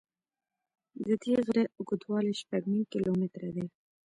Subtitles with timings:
[1.05, 3.65] د دې غره اوږدوالی شپږ نیم کیلومتره دی.